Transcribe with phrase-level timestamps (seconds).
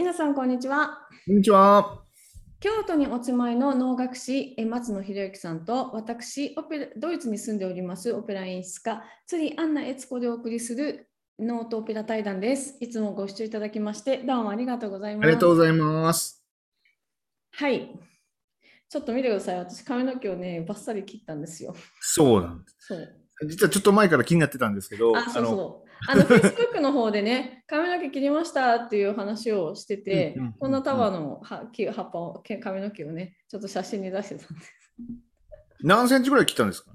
[0.00, 0.98] 皆さんこんにちは。
[1.26, 2.00] こんにちは。
[2.58, 12.78] 京都にお住まいの能楽師え松野博之さんと私オペラドイツに住んでおりますオペラ演出家釣りアンナ悦子でお送りするノートオペラ対談です。
[12.80, 15.26] いつもご視聴いただきましてどうもありがとうございます。
[15.26, 16.46] ありがとうございます。
[17.52, 17.90] はい。
[18.88, 19.58] ちょっと見てください。
[19.58, 21.74] 私髪の毛をねバッサリ切ったんですよ。
[22.00, 22.76] そうなんです。
[22.86, 23.08] そう。
[23.50, 25.89] 実はちょっと前から気になってたんですけど、あ、そうのそう。
[26.08, 34.72] あの、Facebook の方でね、髪の毛切りましたっていう話をしててうんうんうんうん、こんな束のは木葉っぱを、け髪の毛をね、ちょっと写真に出してたんです。
[35.82, 36.92] 何センチぐらい切ったんですか？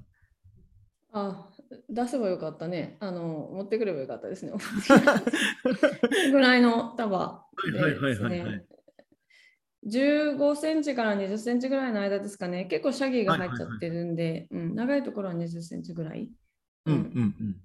[1.12, 1.48] あ、
[1.88, 2.96] 出せばよかったね。
[3.00, 4.52] あの、持ってくればよかったですね。
[6.30, 8.64] ぐらいの束ではいはいはいはいね。
[9.88, 12.64] 15センチから20センチぐらいの間ですかね。
[12.64, 16.30] 結構シャギーが入っちゃってるんで、うん、長いところは20センチぐらい。
[16.86, 17.56] うんうんうん。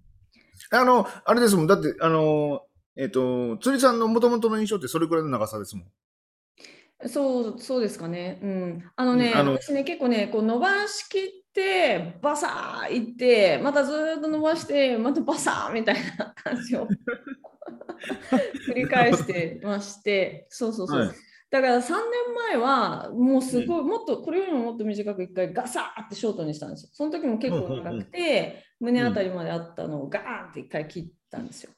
[0.72, 1.68] あの、あれですもん。
[1.68, 2.62] だって、あの、
[2.96, 7.07] えっ、と、釣りさんの元々の印象ってそれくらいの長さですもん。
[7.07, 8.40] そう、そうですかね。
[8.44, 8.84] うん。
[8.96, 11.22] あのね、うんあの私ね、結構ね、こう伸ばしきっ
[11.54, 16.88] て、バサーいって、またずーっと伸ばして、またバサーみたいな感じを
[18.70, 20.99] 繰り返してまして、そうそうそう。
[20.99, 21.10] はい
[21.52, 26.90] だから3年前は、もうすごい、もっと、これよりももっと短く一回ガサーってショートにしたんですよ。
[26.94, 31.72] その時も結構長くて、胸あたりまであったのをガーンって一回切ったんですよ。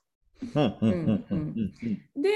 [0.43, 1.73] うんうんうんうん
[2.15, 2.29] うんで、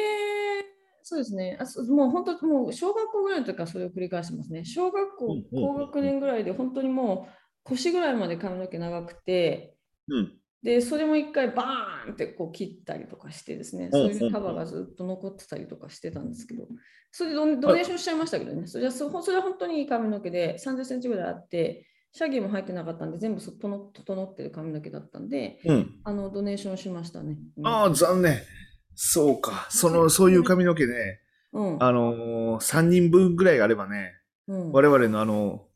[1.03, 4.65] そうですね、あそもう本当、もう小学校ぐらいの時からそれを繰り返してますね。
[4.65, 9.75] 小学校うん、うん高学年ぐらいで、本当にもう腰ぐらいまで髪の毛長くて、
[10.08, 10.39] うん。
[10.63, 16.67] で、それも一回バーンってこう切ったりとかしてですね、そういう束がずっと残ってたりとかしてたんですけど、
[17.11, 25.99] それでドネーションしちゃいましたけどね、それはそそれは本当にいい髪の毛で30センチぐらいあって、シャギーも入ってなかったんで、全部そ整整ってる髪の毛だったんで、うん。
[26.03, 27.38] あのドネーションしましたね。
[27.58, 28.39] うんああ、残念。
[28.95, 29.67] そうか。
[29.69, 31.19] その、そういう髪の毛ね、
[31.53, 34.14] うんあのー、3人分ぐらいあればね、
[34.47, 35.66] うん、我々のあの、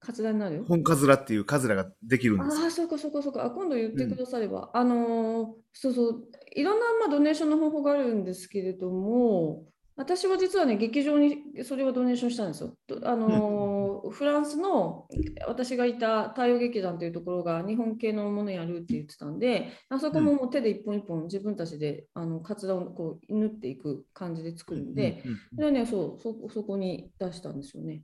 [0.00, 0.56] カツラになる？
[0.56, 0.64] よ。
[0.66, 2.64] 本カズラっていうカズラができるんですよ。
[2.64, 3.44] ああ、そうかそうかそうか。
[3.44, 4.70] あ今度言ってくだされば。
[4.72, 6.24] あのーそうそう、
[6.56, 9.64] いろんな、まあ、ドネーションの方法があるんですけれども、
[9.96, 12.74] 私は実はね、劇場にそれをドネーションしたんですよ。
[12.86, 15.06] とあのーフランスの
[15.46, 28.02] 私がいた太陽劇団というところが日本系のものやるって言ってたんで、あそこももう手で一本一本自分たちであのカツラをこう縫っていく感じで作るんで、うんうんそれはね、そうそ、そこに出したんですよね。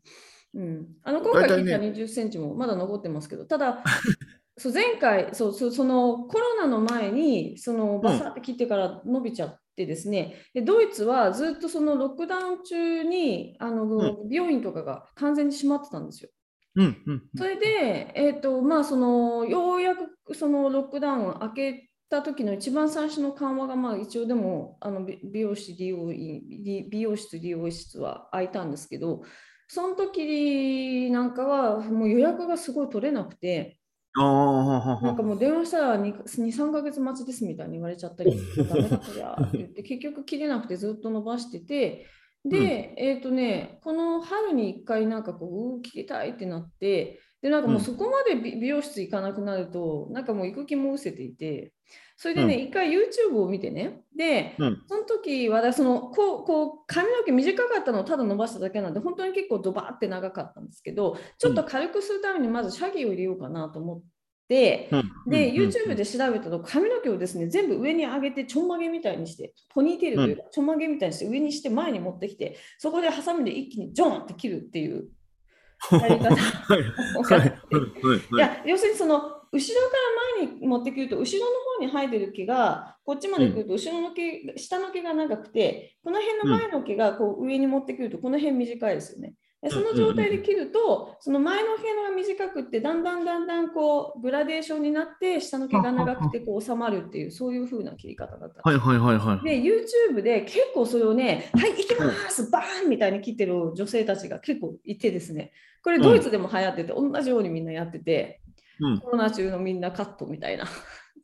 [0.54, 3.82] うん、あの今回切った20センチもまだ残ってますけど、ただ、
[4.58, 16.30] そう前回そうそう、そのコロナの前にそのバサって切ってから伸びちゃってですね、でドイツはずっとそのロックダウン中にあの、う病院とかが完全に閉まってたんですよ。
[16.76, 29.22] うんうんそれで、えーとまあ、そのようやくそのロックダウンを明けた時の一番最初の緩和が、まあ、一応でもあの美美容師美美容室利用室は開いたんですけど
[29.68, 33.78] その時なんかはもう予約がすごい取れなくて
[35.02, 42.06] なんかもう電話したら2、3ヶ月待ちですみたいに言われちゃったり、ダメだこりゃって言って、結局切れなくてずっと伸ばしてて、
[42.42, 47.84] で、えっ、とね、この春に1回なんかこう、うー切りたいってなって、で、なんかもううん。
[47.84, 51.72] そこまで美美容室行かなくなると、なんかもう行く気も失せていて、
[52.16, 52.60] それでね、うん。
[52.62, 54.82] 一回 YouTube を見てね、で、うん。
[54.88, 64.02] その時はだそのこうこう髪の毛短かったのをただ伸ばしただけなんで本当に結構ドバーって長かったんですけどちょっと軽くするためにまずシャギーを入れようかなと思っ
[64.48, 64.90] て、
[65.28, 75.08] で、YouTube で調べたと髪の毛をですね全部上に上げてちょんまげみたいにしてポニーテールというか、ちょんまげみたいにして上にして前に持ってきてそこでハサミで一気にジョンって切るっていう
[76.00, 76.34] やり方。
[76.34, 76.80] はい。
[77.16, 77.40] をはい。
[77.40, 78.20] やってはい。
[78.32, 79.96] いや要するにその後ろか
[80.38, 89.34] ら前に持ってくると後ろの方に生えてる毛がこっちまで来ると後ろの毛、下の毛が長くてこの辺の前の毛がこう上に持ってくるとこの辺短いですよね。
[89.68, 98.60] でその状態で切るとその前の毛が短くってだんだんだんだんこうグラデーションになって下の毛が長くてこう収まるっていうそういう風な切り方だった。
[98.62, 99.44] はいはいはいはい。
[99.44, 105.52] で YouTube で結構それをね「はい行きますバーン!」みたいに切ってる女性たちが結構いてですね
[105.82, 108.40] これドイツでも流行ってて、同じようにみんなやってて
[108.80, 110.64] うんコロナ中のみんなカットみたいな。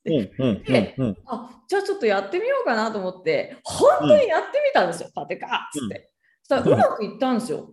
[0.05, 6.11] うんうんでうんあじゃあちょっとやってみようかなと思って本当にやってみたんですよ、パテカーっつって。
[6.43, 7.73] そしたらうまくいったんですよ。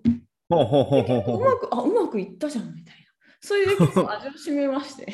[0.50, 3.02] ほうほうほうでほうほ結構うまくあうまくいったじゃんみたいな。
[3.42, 5.14] それで結構 味を占めまして。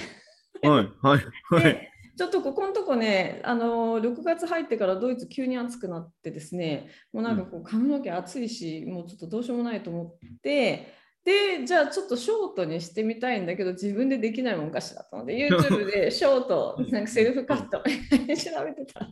[0.63, 0.69] う。
[0.69, 1.19] はいはい
[1.51, 1.63] はい。
[1.63, 10.93] でちょっとここのとこね、あのー6月入ってからドイツ急に暑くなってですね、もうなんかこう髪の毛暑いし、もうちょっとどうしようもないと思って、
[11.25, 19.07] で、じゃあちょっとショートにしてみたいんだけど、自分でできないもんかしらと思って、YouTube で ショート、なんかセルフカット 調べてたら、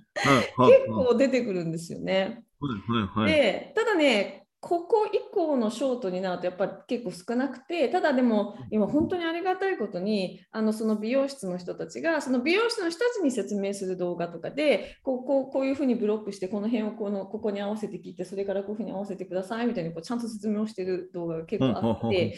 [0.67, 2.43] 結構出てくるんですよね。
[2.61, 3.33] はいはい。
[3.33, 22.38] でただねここ以降のショートになるとやっぱり結構少なくてただでも今本当にありがたいことにあのその美容室の人たちがその美容室の人たちに説明する動画とかでこうこうこういうふうにブロックしてこの辺をこのここに合わせて切ってそれからこういうふうに合わせてくださいみたいにこうちゃんと説明をしてる動画が結構あって。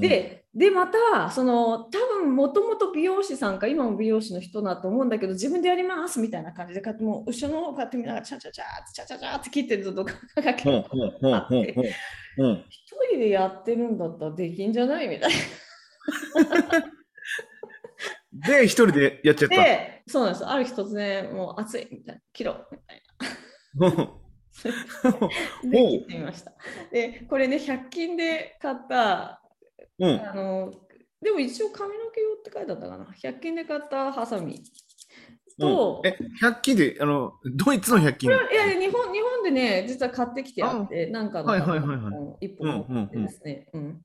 [0.00, 11.94] ででまたその多分もともと美容師さんか今も美容師の人だと思うんだけど自分でやりますみたいな感じでもう後ろの方こうやって見ながらチャチャチャーチャチャチャーって切ってる動画が結構あって
[12.38, 15.30] うん一人でやってるんだったらできんじゃないみたい
[18.32, 19.56] で、一人でやっちゃっな。
[19.56, 19.62] た。
[19.62, 23.02] でそうなんですある日突然もう暑いみたいな切ろうみたい
[23.74, 23.90] な。
[25.70, 26.52] で切ってみました。
[26.92, 29.40] でこれね100均で買った
[29.98, 30.28] うん。
[30.28, 30.72] あの
[31.22, 33.04] でも一応髪の毛用って書いてあったかな。
[33.04, 34.62] 100均で買ったハサミ。
[35.58, 38.30] と、え、100均で、あの、ドイツの100均？
[38.30, 38.38] いや
[38.78, 42.10] 日本日本でね、実は買ってきてあって、なんかのはいはいはいは
[42.40, 42.46] い。
[42.46, 44.00] 一本持ってですね、うん。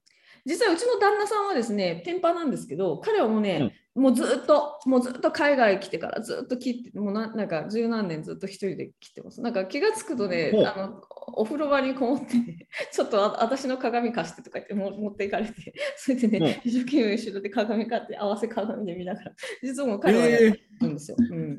[0.45, 9.41] 実はうちの旦那さんはですね、天パなんですけど、彼はもうね、もうずっと、もうずっと海外来てからずっと切って、もうななんか十何年ずっと一人で切ってます。
[9.41, 11.01] なんか気がつくとねあの
[11.33, 12.25] お風呂場にこもって、
[12.91, 21.17] ちょっとあ私の鏡貸してとか言っても持っていかれて、 それでね、ほ一生懸命後ろで鏡買って合わせ鏡で見ながら、実はもう彼はやっえーてるんですよ。
[21.19, 21.57] うん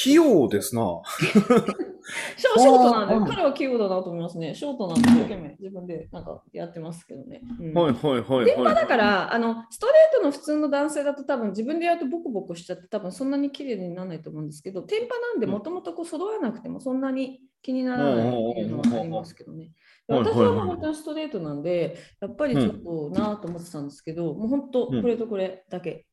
[0.00, 0.82] 費用ですな。
[2.36, 4.54] ショショートなんで、彼は器用だなと思いますね。
[4.54, 7.42] ショートなんで、一生懸命自分でなんかやってますけどね。
[7.60, 8.74] うんはいはいはい電波はい。
[8.74, 19.72] だからあの、ストレートの普通の男性だと多分自分でやるとボコボコしちゃって多分そんなに綺麗にならないと思うんですけど、天パなんでもともと揃わなくてもそんなに気にならないっていうのはありますけどね。
[20.08, 26.06] 私は本当にストレートなんで、やっぱりちょっとなぁと思ってたんですけど、もう本当これとこれだけ。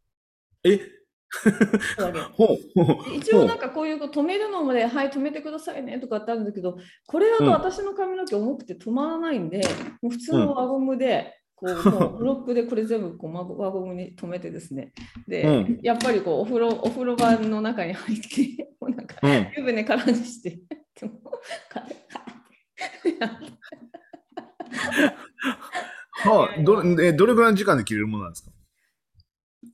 [0.66, 0.99] うほう。
[3.16, 6.78] 一応なんかこういう止めるのまで、はい、止めてくださいねとかってあるんだけど、
[7.08, 7.52] これだとうん。
[7.52, 9.62] 私の髪の毛重くて止まらないんで、
[10.02, 14.94] もう普通の輪ゴムで、こう もうブロックでこれ全部こう輪輪ゴムに止めてですね、
[15.28, 15.80] で、うん。
[15.84, 19.48] やっぱりこうお風呂お風呂場の中に入って、もうなんかうん。
[19.58, 20.60] 湯船からにして、で
[26.30, 28.52] はあ、どれえどれぐらいの時間で切れるものなんですか？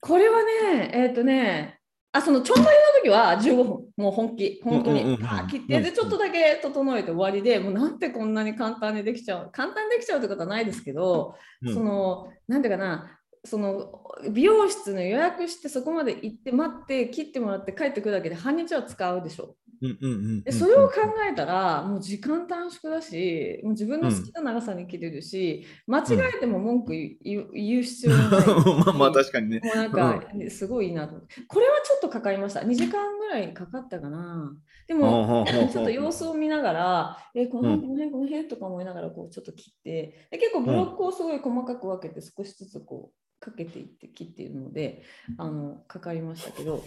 [0.06, 1.80] これはね、えっ、とね、
[2.12, 3.66] あ、そのちょんまりの時は15分、
[3.98, 11.74] もう本気、本当に、うんうんうん切って、で、ちょっとだけ整えて終わりで、もうなんてこんなに簡単にできちゃう、簡単にできちゃうってことはないですけど、うん。
[11.74, 14.01] その、なんていうかな、その
[14.31, 19.56] 美容室の予約してそこまで行って待って切ってもらって帰ってくるだけで半日は使うでしょ。
[19.81, 20.95] うんうんうんでそれを考
[21.30, 26.03] えたらもう時間短縮だしもう自分の好きな長さに切れるし、間違
[26.36, 28.47] えても文句言う言う必要ないし
[28.86, 29.62] まあまあ確かにね。
[29.63, 31.15] もうなんか、すごいなと。
[31.47, 32.62] これはちょっとかかりました。
[32.62, 34.56] 2時間ぐらいかかったかな。
[34.88, 43.15] でも、ちょっと様子を見ながら、えこのうん辺、この辺、この辺とか思いながら、こうちょっと切って、で結構ブロックをすごい細かく分けて、少しずつこう
[43.45, 45.03] かけていって切っているので、
[45.38, 46.77] あのかかりましたけど、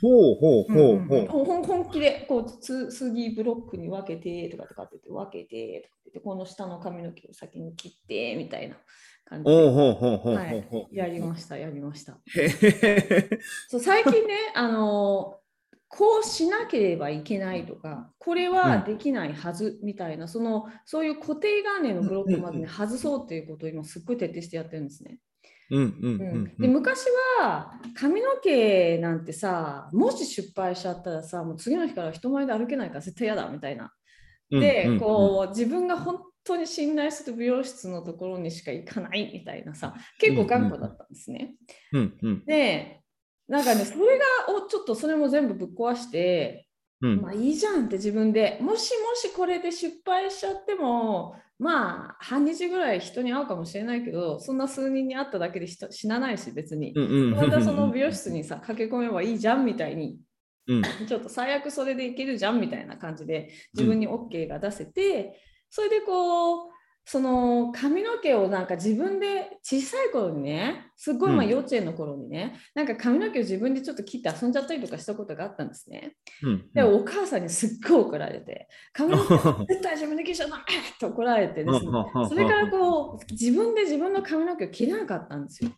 [0.00, 1.26] ほうほうほうほうんうんう。
[1.26, 8.76] ほん本気でこうつ次ブロックに分けてとかとかって言って分けてとかってこの下の髪の毛を先に切ってみたいな
[9.24, 9.50] 感じで。
[9.50, 10.86] ほうほうほうほうはい。
[10.92, 12.20] やりました、やりました。
[13.68, 15.40] そう最近ね、あの
[15.88, 25.18] こうしなければいけないとか、これはできないはずみたいな、そのそういう固定概念のブロックをまず、ね、外そうっていうことを今すっごい徹底してやってるんですね。
[25.70, 27.06] うんうんううんんで昔
[27.40, 33.92] は髪の毛なんてさ、もし失敗しちゃったらさ、もう次の日から人前で歩けないから絶対嫌だみたいな。
[34.50, 34.60] うん。
[34.60, 41.56] で、うんこう自分が本当に信頼する美容室のところにしか行かないみたいなさ、結構頑固だったんですね。
[41.92, 43.02] うんうんで、
[43.48, 46.65] なんかね、それがをちょっとそれも全部ぶっ壊して、
[47.02, 47.20] うん。
[47.20, 48.58] まあいいじゃんって自分で。
[48.60, 56.92] もしもしこれで失敗しちゃってもまあ半日ぐらい人に会うかもしれないけどそんな数人に会っただけで人死なないし別に。
[56.94, 57.32] うんうん。
[57.32, 60.18] うんまたその美容室にさ 駆け込めばいいじゃんみたいに。
[60.68, 60.82] うん。
[61.06, 66.75] ちょっと最悪それでいけるじゃんみたいな感じで自分に OK が出せて、それでこう
[67.08, 76.16] その髪の毛をなんか自分で小さい頃にねすっごいま幼稚園の頃にね、なんか髪の毛を自分でちょっと切って遊んじゃったりとかしたことがあったんですね。
[76.42, 79.34] うんで、お母さんにすっごい怒られて髪の毛
[79.72, 80.64] 絶対自分で切っちゃダメっ
[80.98, 81.80] て怒られてですね
[82.28, 85.70] それからこう自分で自分の髪の毛を切れなかったんですよ。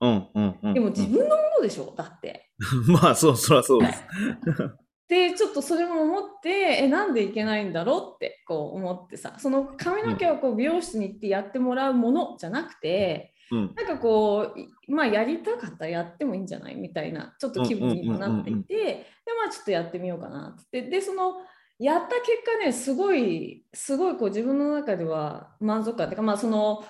[0.00, 0.74] うんうんうん。
[0.74, 1.92] でも自分のものでしょ？
[1.96, 2.50] だって。
[2.86, 4.04] まあそうそりゃそうです。
[5.08, 6.50] でちょっとそれも思って
[6.82, 19.06] えなんでいけないんだろうってこう思ってさその髪の毛をこう美容室に行ってやってもらうものじゃなくてうんなんかこういまあやりたかったらやってもいいんじゃないみたいなちょっと気分にもなっていてで
[19.42, 21.36] まあちょっとやってみようかなってでその
[21.78, 26.10] やった結果ね、すごい、すごいこう自分の中では満足感。
[26.10, 26.84] てか、まあ、その、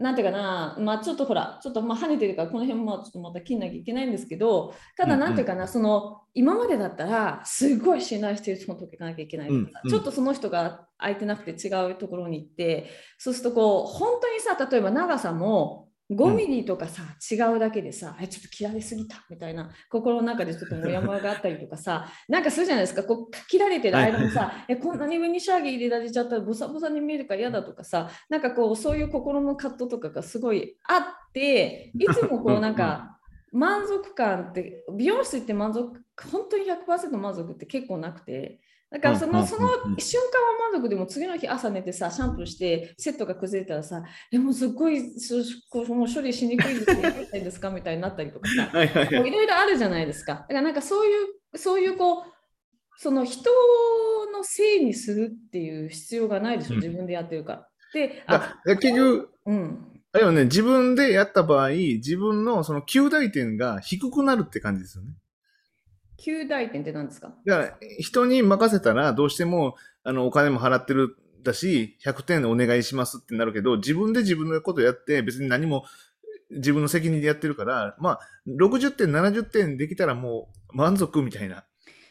[0.00, 9.26] なんていうかな、まあ、ちょっとほら、ちょっとまあ跳ねてるから、この辺もちょっとまた切んなきゃいけないんですけど、ただ、なんていうかな、その、今までだったら、すごい信頼している人のと行かなきゃい。
[9.28, 33.18] けないとか、ちょっとその人が空いてなくて違うところに行って、そうすると、こう、本当にさ、例えば長さも、5ミリとかさ、うん、違うだけでさ、え、ちょっと切られすぎたみたいな心の中でちょっともやもやがあったりとかさ、 なんかするじゃないですか、こう切られてる間にさ、え、こんなに上にシャーギー入れられちゃったらボサボサに見えるから嫌だとかさ、なんかこう、そういう心の葛藤とかがすごいあって、いつもこうなんか、
[33.52, 39.68] 満足感って、美容室行って満足、本当に100%満足って結構なくて、だからその,、その
[39.98, 50.34] 瞬間は満足でも次の日朝寝てさシャンプーしてセットが崩れたらさでもすごいもう処理しにくいですかみたいになったりとかさ いろいろあるじゃないですか。
[50.34, 51.10] だからなんかそうい
[51.54, 52.22] うそういうこう
[53.00, 53.50] その人
[54.32, 57.68] のせいにするっていう必要がないでしょ、自分でやってるから。
[57.94, 65.12] であ結局、うん、あれはね自分でやった場合自分のその9大点が低くなるって感じですよね。
[66.18, 67.32] 旧大点って何ですか？
[67.46, 75.84] だから、人に任せたら、どうしても、あの、お金も払ってるだし、100点お願いしますってなるけど、自分で自分のことやって、別に何も
[76.50, 81.64] 自分の責任でやってるから、まあ、60点、70点できたらもう満足みたいな。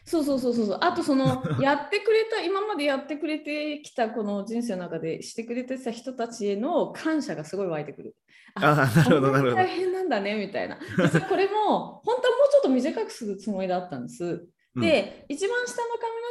[0.08, 0.78] そうそうそうそう。
[0.80, 8.16] あとその やってくれた今までやってくれてきたこの人生の中でしてくれてた人たちへの感謝がすごい湧いてくる。
[8.54, 9.54] ああなるほどなるほど。
[9.56, 10.78] 大変なんだねみたいな。
[10.96, 14.48] 実はこれも本当はもうちょっと短くするつもりだったんです。
[14.76, 15.88] で、うん、一番下の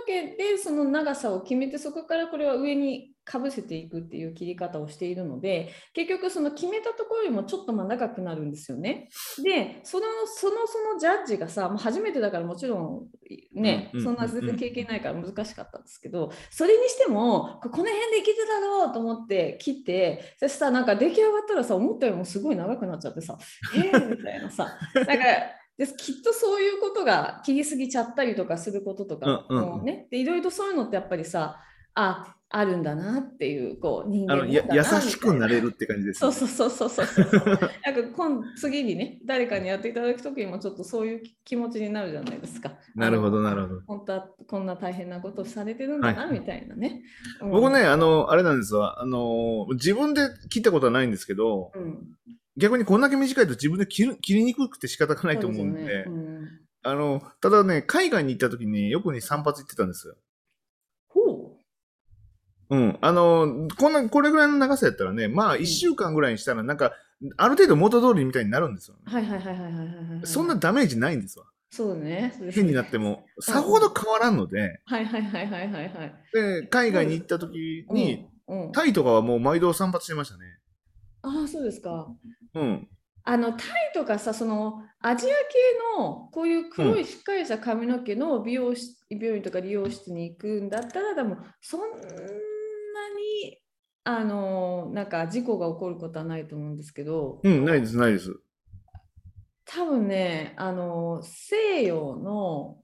[0.08, 9.10] 髪の毛でその長さを決めてそこからこれは上にかぶせていくっていう切り方をしているので結局その決めたところよりもちょっとま長くなるんですよね。
[9.44, 13.08] でそのそのそのジャッジがさもう初めてだからもちろん
[13.54, 23.38] ね、そんな全然経験ないから難しかったんですけどそれにしてもこの辺でいけてたろうと思って切ってそしたらなんか出来上がったらさ思ったよりもすごい長くなっちゃってさ
[23.76, 24.78] 「えー、みたいなさ。
[24.96, 25.14] なんか
[25.78, 31.62] ですきっとそういうことが切りすぎちゃったりとかすることとかもね、でいろいろそういうのってやっぱりさ
[31.94, 37.70] ああるんだなっていうこう人間あのや優しくなれるって感じです、ね、そうそうそうそうそうなんか
[38.16, 42.72] 今次にね誰かにやっていただく時にもちょっとそういう気持ちになるじゃないですか。
[42.96, 43.82] なるほどなるほど。
[43.86, 47.02] 本当はこんな大変なことされてるんだな、はい、みたいなね。
[47.42, 52.08] うん、僕ねあのあれなんですわあの自分で切ったことはないんですけど、うん、
[52.56, 55.82] 逆にこんだけ短いと自分で切る切りにくくて仕方がないと思うんで。
[55.82, 56.48] でねうん、
[56.84, 60.16] あのただね、海外に行った時によくに散髪行ってたんですよ。
[62.70, 62.98] うん。
[63.02, 66.94] あの、こんな、これぐらいの長さやったらね、まあ、一週間ぐらいにしたら、なんか、
[67.38, 69.04] ある程度元通りみたいになるんですよ、ね。
[69.06, 69.84] はいはいはいはいはいは
[70.24, 71.46] い、そんなダメージないんですわ。
[71.70, 72.34] そうね。
[72.52, 74.82] 変になっても、さほど変わらんので。
[74.86, 76.16] はいはいはいはいはいはい。
[76.34, 78.28] で、海外に行った時に、
[78.74, 80.44] タイとかはもう毎度散髪してましたね。
[81.22, 82.08] ああ、そうですか。
[82.54, 82.88] うん。
[83.30, 85.36] あのタイとかさそのアジア系
[86.00, 91.82] のこういう黒いしっかりした髪の毛の美容室、病院とか理容室に行くんだったらでもそん
[93.16, 93.58] に
[94.04, 98.34] あのなんか事故が起こることはないと思うんですけど、うん、ないです、ないです。
[99.66, 102.78] 多分ね、あの西洋の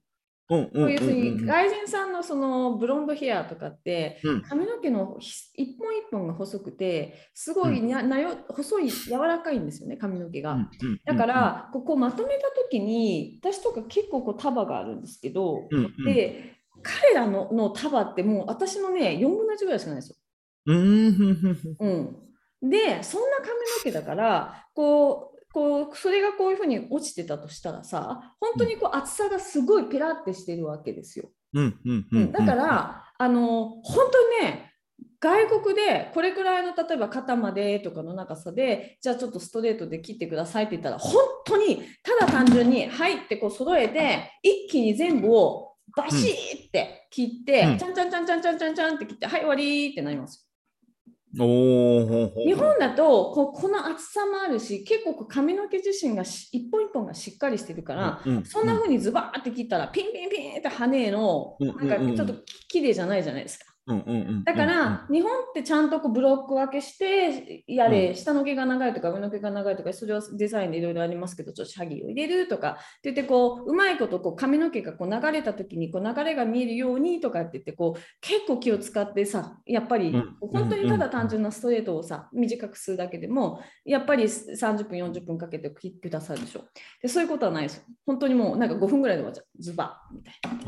[0.50, 10.58] こういうふうに外人さんのそのブロンドヘアとかって、髪の毛の一本一本が細くてすごいななよ細い柔らかいんですよね髪の毛が。
[11.06, 15.70] だからここまとめた時に私とか結構こう束があるんですけど、
[16.06, 16.53] で
[16.84, 20.16] 彼らのの束ってもう私のね、4分の1ぐらいしかないですよ。
[21.80, 21.88] う
[22.68, 31.30] ん、で、そんな髪の毛だから、こう、こうそれがこういうふうに落ちてたとしたらさ、本当にこう厚さがすごいペラってしてるわけですよ。
[32.32, 34.74] だから、あの本当にね、
[35.20, 50.50] 外国でこれくらいの例えば肩までとかの長さでじゃあちょっとストレートで切ってくださいって言ったら本当にただ単純に「はい」ってこう揃えて一気に全部をバシーって切って、うん、ちゃんちゃんちゃんちゃんちゃんちゃんちゃんって切って、はい、終わりってなります。
[51.40, 62.36] お日本だとここの厚さもあるし結構髪の毛自身が一本一本がしっかりしてるから、うんうん、そんな風にズバーって切ったらピンピンピンって羽のなんかちょっと
[62.68, 63.73] 綺麗じゃないじゃないですか。
[64.46, 86.64] だから、日本ってちゃんとこうブロック分けしてやれ、うん、下の毛が長いとか上の毛が長いとかそれはデザインでいろいろありますけどちょっとシャギーを入れるとかって言ってこううまいことこう髪の毛がこう流れた時にこう流れが見えるようにとかって言ってこう結構気を使ってさやっぱり本当にただ単純なストレートをさ短くするだけでもやっぱり30分40分かけて切ってくださるでしょ。
[87.02, 89.46] でそういうことはないです本当にもうなんか5分ぐらいで終わっちゃう。
[89.62, 90.64] ズバッみたいな。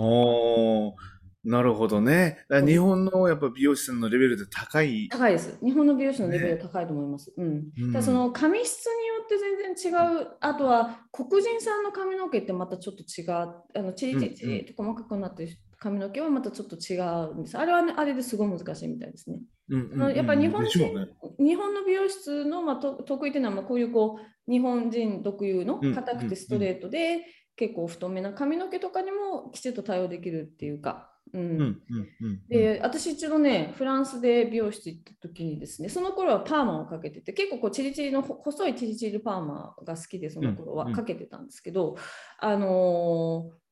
[1.46, 2.40] なるほどね。
[2.50, 5.08] だから日本のやっぱ美容師さんのレベルって高い。
[5.10, 5.58] 高いです。
[5.64, 7.32] 日本の美容師のレベル高いと思います。
[7.38, 7.70] うん。
[7.78, 10.28] うんただその髪質によって全然違う。
[10.42, 13.30] あとは黒人さんの髪の毛ってまたちょっと違う。
[13.78, 17.58] あのチリチリチリって細かくなってる髪の毛はまたちょっと違うんです。
[17.58, 19.40] あれはね、あれですごい難しいみたいですね。
[19.70, 27.26] うんあのやっぱり日本人、ね日本の美容室の、まあ、と得意というのは、まあ、こういうこう日本人特有のうん硬くてストレートで、
[27.56, 31.12] 結構太めな髪の毛とかにもきちっと対応できるっていうか。
[31.34, 32.42] うんうんうんうん。
[32.48, 41.96] で私一度ねフランスで美容室行った時にですねその頃はパーマをかけてて結構こうチリチリのほ細いチリチリパーマが好きでその頃はかけてたんですけど、
[42.40, 43.66] あのー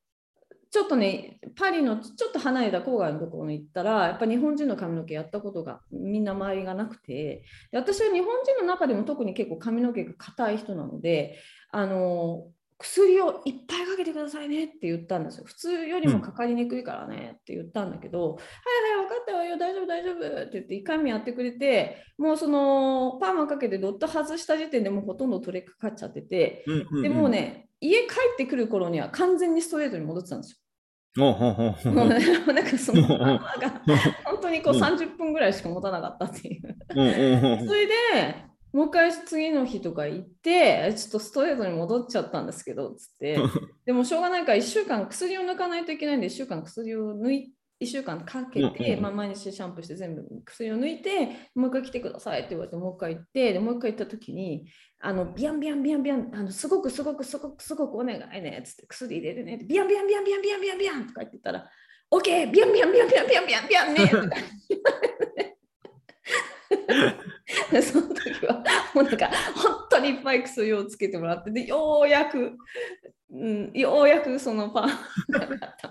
[0.70, 11.38] ちょっとねパリのちょっと離れた郊外のところに行ったらやっぱ日本人の髪の毛やったことがみんな周りがなくてで私は日本人の中でも特に結構髪の毛が硬い人なので
[11.70, 15.44] あのー薬をいっぱいかけてくださいねって言ったんですよ。
[15.46, 27.28] 普通よりもかかりにくいからねって言ったんだけど、はいはい、分かったわよ、大丈夫、大丈夫って言って、1回目やってくれて、もうそのパーマかけてドット外した時点でもうほとんど取れかかっちゃってて、うんうんうんでもう。
[27.28, 30.60] ね、家帰ってくる頃には完全にストレートに戻ってたんです
[31.16, 32.04] ほうほうほうほうよ。
[32.04, 32.18] もうね
[32.52, 36.76] なんかそのパーマがうん本当にこううん30分ぐらいしか持たなかったっていう。
[36.90, 37.92] うんうんうんそれで
[38.74, 43.38] もう一回次の日とか行って、ちょっとストレートに戻っちゃったんですけど、つって、
[43.86, 54.66] でもしょうがないから1週間薬を抜かないといけないんで、1週間薬を抜い1週間かけて、まあ、毎日シャンプーして全部薬を抜いて、もう一回来てくださいって言われて、もう一回行って、でもう一回行った時に、
[54.98, 61.70] あのビャンビャンビャンビャン、あのすごくすごくすごくすごくお願いね、つって薬入れるねビャンビャンビャンビャンビャンビャンビャンとか言ってたら、
[62.10, 64.44] オッケー、ビャンビャンビャンビャンビャンビャンビャンね
[67.82, 72.56] その時はもうなんか本当にいっぱい薬をつけてもらってでようやく、
[73.30, 74.88] うん、ようやくそのパン
[75.30, 75.90] がなった。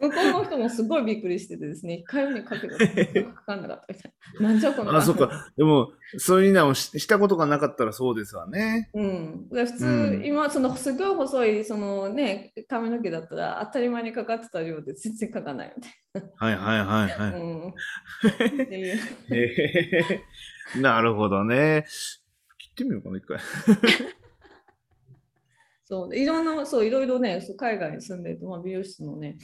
[0.00, 4.40] 向こうの人もすごいびっくりしててですね、1回目にかけたらかかんなかったみたいな。
[4.48, 5.50] なんじゃこのあ、そっか。
[5.56, 8.90] でも、そういうのをししたことがなかったらそうですわね。
[8.94, 15.92] うん、で普通、うん今そのすごい細いそのね髪の毛だったら当たり前にかかってた量で全然かかんないみたい
[16.36, 17.24] はいはいはいな。
[17.24, 17.74] はいう
[18.72, 19.34] い。
[19.34, 21.86] へー なるほどね。
[22.58, 23.38] 切ってみようかな、一回。
[25.88, 29.38] そういろんなそういろいろねそう海外に住んでると、まあ、美容室のね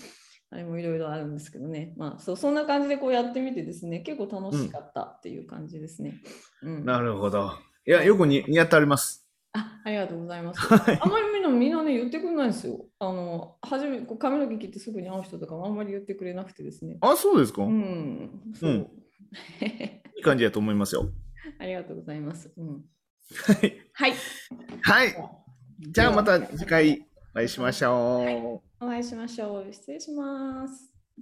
[0.54, 6.14] あれもいろいろあるんですけどね、まあ、そうそんな感じでこうやってみてですね結構楽しかったっていう感じですね。
[6.62, 7.50] うんなるほど。
[7.84, 9.28] いや、よくに似合ってあります。
[9.52, 10.60] あありがとうございます。
[10.60, 12.86] はいあんまりみんなみんなね言ってくれないんですよ。
[13.00, 16.98] あの初めこう髪の毛切ってすぐに会う人とかもあんまり言ってくれなくてですね。
[17.00, 18.70] あ、そうですか、ういん、そう。
[18.70, 18.90] うん
[20.16, 21.10] い感じだと思いますよ。
[21.58, 22.52] ありがとうございます。
[22.56, 22.84] うん、
[23.34, 23.80] はい。
[23.92, 24.14] はい。
[24.82, 25.16] はい。
[25.90, 28.84] じゃあまた次回お会いしましょう。
[28.84, 29.72] お会いしましょう。
[29.72, 30.93] 失礼します。